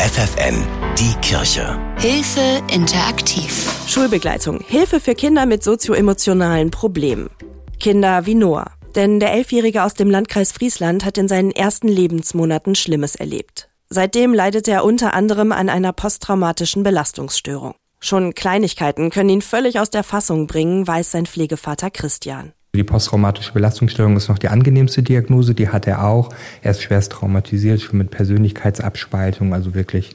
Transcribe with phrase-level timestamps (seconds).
[0.00, 0.66] FFN,
[0.98, 1.78] die Kirche.
[1.98, 3.70] Hilfe interaktiv.
[3.86, 4.60] Schulbegleitung.
[4.66, 7.28] Hilfe für Kinder mit sozioemotionalen Problemen.
[7.78, 8.70] Kinder wie Noah.
[8.94, 13.68] Denn der Elfjährige aus dem Landkreis Friesland hat in seinen ersten Lebensmonaten Schlimmes erlebt.
[13.90, 17.74] Seitdem leidet er unter anderem an einer posttraumatischen Belastungsstörung.
[17.98, 22.54] Schon Kleinigkeiten können ihn völlig aus der Fassung bringen, weiß sein Pflegevater Christian.
[22.72, 26.28] Die posttraumatische Belastungsstörung ist noch die angenehmste Diagnose, die hat er auch.
[26.62, 30.12] Er ist schwerst traumatisiert, schon mit Persönlichkeitsabspaltung, also wirklich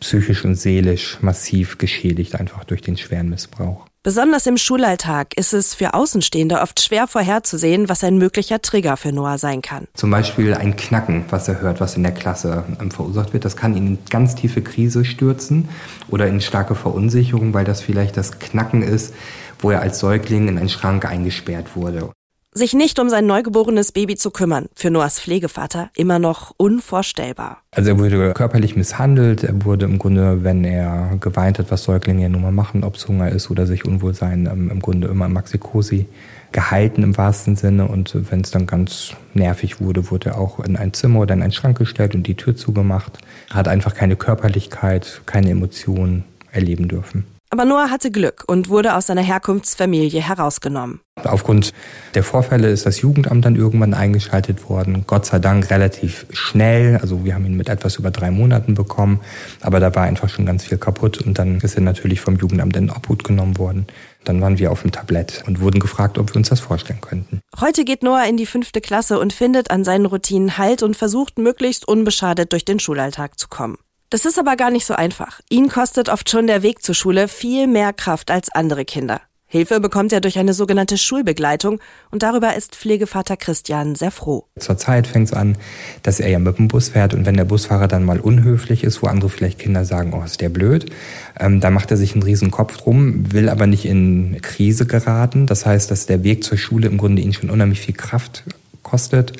[0.00, 3.84] psychisch und seelisch massiv geschädigt, einfach durch den schweren Missbrauch.
[4.02, 9.12] Besonders im Schulalltag ist es für Außenstehende oft schwer vorherzusehen, was ein möglicher Trigger für
[9.12, 9.88] Noah sein kann.
[9.92, 13.44] Zum Beispiel ein Knacken, was er hört, was in der Klasse ähm, verursacht wird.
[13.44, 15.68] Das kann ihn in ganz tiefe Krise stürzen
[16.08, 19.12] oder in starke Verunsicherung, weil das vielleicht das Knacken ist,
[19.60, 22.10] wo er als Säugling in einen Schrank eingesperrt wurde.
[22.52, 27.58] Sich nicht um sein neugeborenes Baby zu kümmern, für Noahs Pflegevater immer noch unvorstellbar.
[27.70, 32.22] Also er wurde körperlich misshandelt, er wurde im Grunde, wenn er geweint hat, was Säuglinge
[32.22, 35.06] ja nun mal machen, ob es Hunger ist oder sich unwohl sein, ähm, im Grunde
[35.06, 36.06] immer im Maxikosi
[36.50, 37.86] gehalten im wahrsten Sinne.
[37.86, 41.42] Und wenn es dann ganz nervig wurde, wurde er auch in ein Zimmer oder in
[41.42, 43.18] einen Schrank gestellt und die Tür zugemacht.
[43.50, 47.26] Hat einfach keine Körperlichkeit, keine Emotionen erleben dürfen.
[47.52, 51.00] Aber Noah hatte Glück und wurde aus seiner Herkunftsfamilie herausgenommen.
[51.24, 51.72] Aufgrund
[52.14, 55.02] der Vorfälle ist das Jugendamt dann irgendwann eingeschaltet worden.
[55.08, 56.98] Gott sei Dank relativ schnell.
[56.98, 59.20] Also wir haben ihn mit etwas über drei Monaten bekommen.
[59.62, 61.18] Aber da war einfach schon ganz viel kaputt.
[61.18, 63.88] Und dann ist er natürlich vom Jugendamt in Obhut genommen worden.
[64.22, 67.40] Dann waren wir auf dem Tablett und wurden gefragt, ob wir uns das vorstellen könnten.
[67.58, 71.38] Heute geht Noah in die fünfte Klasse und findet an seinen Routinen Halt und versucht
[71.38, 73.76] möglichst unbeschadet durch den Schulalltag zu kommen.
[74.10, 75.40] Das ist aber gar nicht so einfach.
[75.50, 79.20] Ihn kostet oft schon der Weg zur Schule viel mehr Kraft als andere Kinder.
[79.46, 81.80] Hilfe bekommt er durch eine sogenannte Schulbegleitung
[82.10, 84.46] und darüber ist Pflegevater Christian sehr froh.
[84.58, 85.56] Zurzeit fängt es an,
[86.02, 89.00] dass er ja mit dem Bus fährt und wenn der Busfahrer dann mal unhöflich ist,
[89.00, 90.90] wo andere vielleicht Kinder sagen, oh, ist der blöd,
[91.38, 95.46] ähm, da macht er sich einen riesen Kopf drum, will aber nicht in Krise geraten.
[95.46, 98.42] Das heißt, dass der Weg zur Schule im Grunde ihn schon unheimlich viel Kraft
[98.82, 99.34] kostet.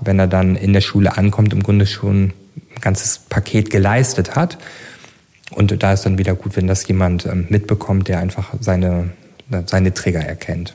[0.00, 2.32] Wenn er dann in der Schule ankommt, im Grunde schon
[2.82, 4.58] ganzes Paket geleistet hat.
[5.50, 9.10] Und da ist dann wieder gut, wenn das jemand ähm, mitbekommt, der einfach seine,
[9.66, 10.74] seine Trigger erkennt.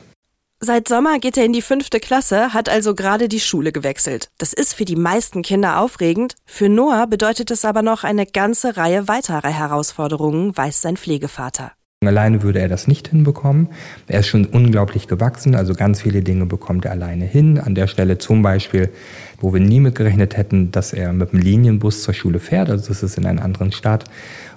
[0.60, 4.28] Seit Sommer geht er in die fünfte Klasse, hat also gerade die Schule gewechselt.
[4.38, 6.34] Das ist für die meisten Kinder aufregend.
[6.46, 11.72] Für Noah bedeutet es aber noch eine ganze Reihe weiterer Herausforderungen, weiß sein Pflegevater.
[12.04, 13.68] Alleine würde er das nicht hinbekommen.
[14.08, 17.58] Er ist schon unglaublich gewachsen, also ganz viele Dinge bekommt er alleine hin.
[17.58, 18.92] An der Stelle zum Beispiel,
[19.40, 23.02] wo wir nie mitgerechnet hätten, dass er mit dem Linienbus zur Schule fährt, also das
[23.02, 24.04] ist in einer anderen Stadt.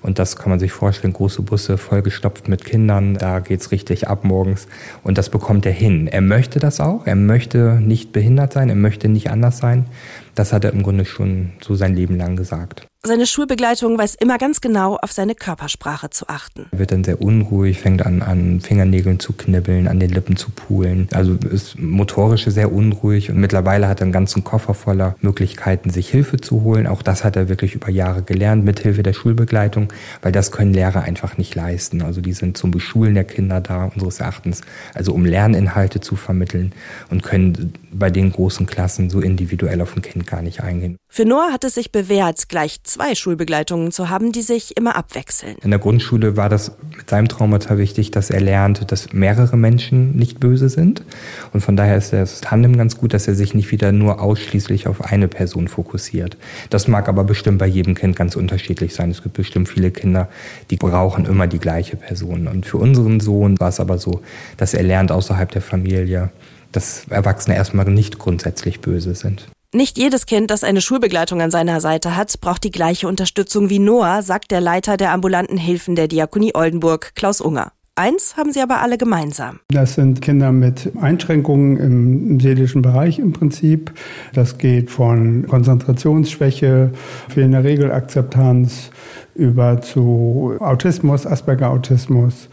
[0.02, 4.24] Und das kann man sich vorstellen, große Busse vollgestopft mit Kindern, da geht's richtig ab
[4.24, 4.68] morgens.
[5.04, 6.08] Und das bekommt er hin.
[6.08, 9.86] Er möchte das auch, er möchte nicht behindert sein, er möchte nicht anders sein.
[10.34, 12.88] Das hat er im Grunde schon so sein Leben lang gesagt.
[13.04, 16.68] Seine Schulbegleitung weiß immer ganz genau, auf seine Körpersprache zu achten.
[16.72, 20.52] Er wird dann sehr unruhig, fängt an, an Fingernägeln zu knibbeln, an den Lippen zu
[20.52, 21.08] pulen.
[21.12, 26.10] Also ist motorisch sehr unruhig und mittlerweile hat er einen ganzen Koffer voller Möglichkeiten, sich
[26.10, 26.88] Hilfe zu holen.
[26.88, 30.74] Auch das hat er wirklich über Jahre gelernt, mit Hilfe der Schulbegleitung, weil das können
[30.74, 32.02] Lehrer einfach nicht leisten.
[32.02, 34.62] Also die sind zum Beschulen der Kinder da, unseres Erachtens,
[34.94, 36.74] also um Lerninhalte zu vermitteln
[37.10, 40.98] und können bei den großen Klassen so individuell auf ein Kind gar nicht eingehen.
[41.14, 45.58] Für Noah hat es sich bewährt, gleich zwei Schulbegleitungen zu haben, die sich immer abwechseln.
[45.62, 50.16] In der Grundschule war das mit seinem Traumata wichtig, dass er lernt, dass mehrere Menschen
[50.16, 51.04] nicht böse sind.
[51.52, 54.22] Und von daher ist das Tandem ganz gut, dass er sich nicht wieder nur
[54.62, 56.38] ausschließlich auf eine Person fokussiert.
[56.70, 59.10] Das mag aber bestimmt bei jedem Kind ganz unterschiedlich sein.
[59.12, 60.30] Es gibt bestimmt viele Kinder,
[60.70, 62.48] die brauchen immer die gleiche Person.
[62.48, 64.22] Und für unseren Sohn war es aber so,
[64.58, 66.30] dass er lernt außerhalb der Familie,
[66.72, 69.48] dass Erwachsene erstmal nicht grundsätzlich böse sind.
[69.74, 73.80] Nicht jedes Kind, das eine Schulbegleitung an seiner Seite hat, braucht die gleiche Unterstützung wie
[73.80, 77.72] Noah, sagt der Leiter der ambulanten Hilfen der Diakonie Oldenburg, Klaus Unger.
[77.96, 79.60] Eins haben sie aber alle gemeinsam.
[79.68, 83.92] Das sind Kinder mit Einschränkungen im, seelischen Bereich im Prinzip.
[84.34, 86.92] Das geht von Konzentrationsschwäche,
[87.28, 88.92] fehlender Regelakzeptanz
[89.36, 92.48] über zu Autismus, Asperger-Autismus.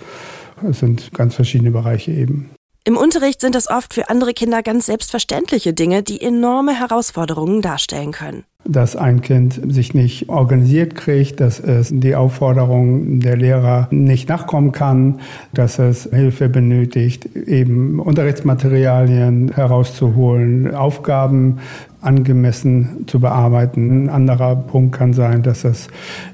[0.69, 2.51] Es sind ganz verschiedene Bereiche eben.
[2.85, 8.13] Im Unterricht sind es oft für andere Kinder ganz selbstverständliche Dinge, die enorme Herausforderungen darstellen
[8.13, 8.45] können.
[8.71, 14.73] Dass ein Kind sich nicht organisiert kriegt, dass es die Aufforderungen der Lehrer nicht nachkommen
[14.73, 15.21] kann,
[15.55, 21.61] dass es Hilfe benötigt, eben Unterrichtsmaterialien herauszuholen, Aufgaben
[22.03, 24.05] angemessen zu bearbeiten.
[24.05, 25.89] Ein anderer Punkt kann sein, dass es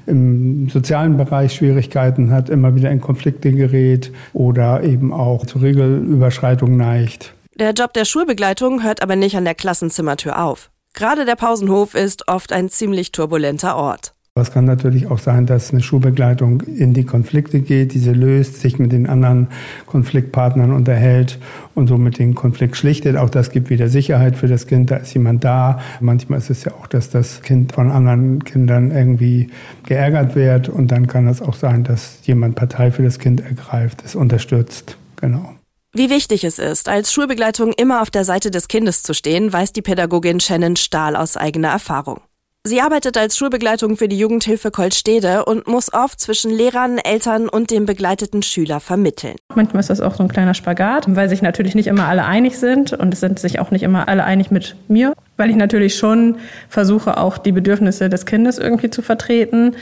[0.05, 6.77] im sozialen Bereich Schwierigkeiten hat, immer wieder in Konflikte gerät oder eben auch zu Regelüberschreitungen
[6.77, 7.33] neigt.
[7.57, 10.69] Der Job der Schulbegleitung hört aber nicht an der Klassenzimmertür auf.
[10.95, 14.13] Gerade der Pausenhof ist oft ein ziemlich turbulenter Ort.
[14.37, 18.79] Es kann natürlich auch sein, dass eine Schulbegleitung in die Konflikte geht, diese löst, sich
[18.79, 19.47] mit den anderen
[19.87, 21.39] Konfliktpartnern unterhält
[21.73, 23.17] und somit den Konflikt schlichtet.
[23.17, 25.79] Auch das gibt wieder Sicherheit für das Kind, da ist jemand da.
[25.99, 29.49] Manchmal ist es ja auch, dass das Kind von anderen Kindern irgendwie
[29.85, 34.03] geärgert wird und dann kann es auch sein, dass jemand Partei für das Kind ergreift,
[34.05, 34.97] es unterstützt.
[35.17, 35.55] Genau.
[35.97, 39.71] Wie wichtig es ist, als Schulbegleitung immer auf der Seite des Kindes zu stehen, weiß
[39.71, 42.19] die Pädagogin Shannon Stahl aus eigener Erfahrung.
[42.67, 47.71] Sie arbeitet als Schulbegleitung für die Jugendhilfe Kolstede und muss oft zwischen Lehrern, Eltern und
[47.71, 49.37] dem begleiteten Schüler vermitteln.
[49.55, 52.57] Manchmal ist das auch so ein kleiner Spagat, weil sich natürlich nicht immer alle einig
[52.57, 55.95] sind und es sind sich auch nicht immer alle einig mit mir, weil ich natürlich
[55.95, 56.37] schon
[56.69, 59.75] versuche, auch die Bedürfnisse des Kindes irgendwie zu vertreten.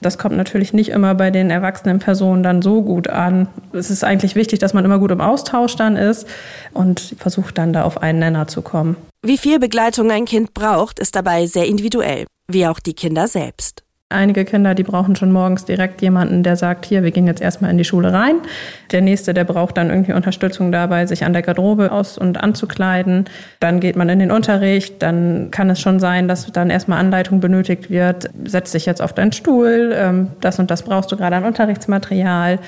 [0.00, 3.48] Das kommt natürlich nicht immer bei den erwachsenen Personen dann so gut an.
[3.72, 6.26] Es ist eigentlich wichtig, dass man immer gut im Austausch dann ist
[6.72, 8.96] und versucht dann da auf einen Nenner zu kommen.
[9.22, 13.82] Wie viel Begleitung ein Kind braucht, ist dabei sehr individuell, wie auch die Kinder selbst.
[14.12, 17.70] Einige Kinder, die brauchen schon morgens direkt jemanden, der sagt, hier, wir gehen jetzt erstmal
[17.70, 18.40] in die Schule rein.
[18.90, 23.26] Der nächste, der braucht dann irgendwie Unterstützung dabei, sich an der Garderobe aus- und anzukleiden.
[23.60, 25.00] Dann geht man in den Unterricht.
[25.00, 28.28] Dann kann es schon sein, dass dann erstmal Anleitung benötigt wird.
[28.44, 29.94] Setz dich jetzt auf deinen Stuhl.
[29.94, 32.58] Ähm, das und das brauchst du gerade an Unterrichtsmaterial.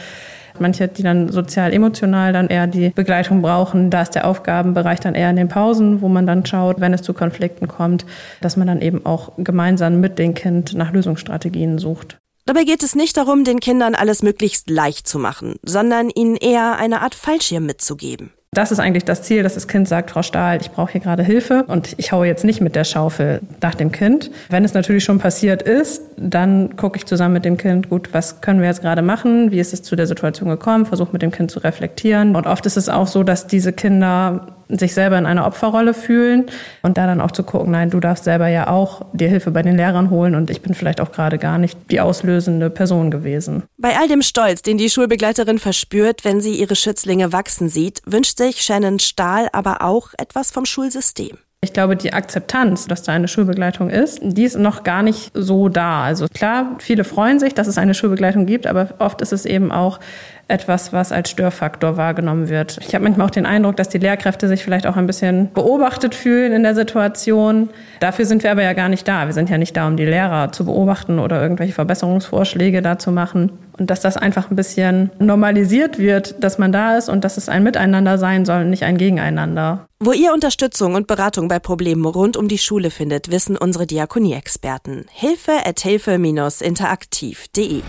[0.58, 5.30] Manche, die dann sozial-emotional dann eher die Begleitung brauchen, da ist der Aufgabenbereich dann eher
[5.30, 8.06] in den Pausen, wo man dann schaut, wenn es zu Konflikten kommt,
[8.40, 12.18] dass man dann eben auch gemeinsam mit dem Kind nach Lösungsstrategien sucht.
[12.44, 16.76] Dabei geht es nicht darum, den Kindern alles möglichst leicht zu machen, sondern ihnen eher
[16.76, 18.32] eine Art Fallschirm mitzugeben.
[18.54, 21.22] Das ist eigentlich das Ziel, dass das Kind sagt, Frau Stahl, ich brauche hier gerade
[21.22, 24.30] Hilfe und ich haue jetzt nicht mit der Schaufel nach dem Kind.
[24.50, 28.42] Wenn es natürlich schon passiert ist, dann gucke ich zusammen mit dem Kind, gut, was
[28.42, 29.52] können wir jetzt gerade machen?
[29.52, 30.84] Wie ist es zu der Situation gekommen?
[30.84, 32.36] Versuche mit dem Kind zu reflektieren.
[32.36, 36.46] Und oft ist es auch so, dass diese Kinder sich selber in einer Opferrolle fühlen
[36.82, 39.62] und da dann auch zu gucken, nein, du darfst selber ja auch dir Hilfe bei
[39.62, 43.64] den Lehrern holen und ich bin vielleicht auch gerade gar nicht die auslösende Person gewesen.
[43.76, 48.38] Bei all dem Stolz, den die Schulbegleiterin verspürt, wenn sie ihre Schützlinge wachsen sieht, wünscht
[48.38, 51.38] sich Shannon Stahl aber auch etwas vom Schulsystem.
[51.64, 55.68] Ich glaube, die Akzeptanz, dass da eine Schulbegleitung ist, die ist noch gar nicht so
[55.68, 56.02] da.
[56.02, 59.70] Also klar, viele freuen sich, dass es eine Schulbegleitung gibt, aber oft ist es eben
[59.70, 60.00] auch
[60.48, 62.78] etwas, was als Störfaktor wahrgenommen wird.
[62.82, 66.16] Ich habe manchmal auch den Eindruck, dass die Lehrkräfte sich vielleicht auch ein bisschen beobachtet
[66.16, 67.70] fühlen in der Situation.
[68.00, 69.26] Dafür sind wir aber ja gar nicht da.
[69.26, 73.12] Wir sind ja nicht da, um die Lehrer zu beobachten oder irgendwelche Verbesserungsvorschläge da zu
[73.12, 73.52] machen.
[73.78, 77.48] Und dass das einfach ein bisschen normalisiert wird, dass man da ist und dass es
[77.48, 79.86] ein Miteinander sein soll, nicht ein Gegeneinander.
[80.04, 85.06] Wo ihr Unterstützung und Beratung bei Problemen rund um die Schule findet, wissen unsere Diakonie-Experten.
[85.12, 87.82] Hilfe at hilfe-interaktiv.de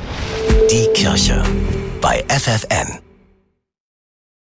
[0.69, 1.41] Die Kirche
[2.01, 2.99] bei FFN.